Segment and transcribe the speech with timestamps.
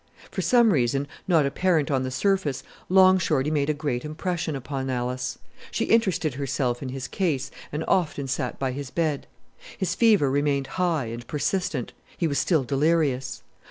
[0.31, 4.89] For some reason, not apparent on the surface, Long Shorty made a great impression upon
[4.89, 5.37] Alice.
[5.69, 9.27] She interested herself in his case, and often sat by his bed.
[9.77, 13.43] His fever remained high and persistent; he was still delirious.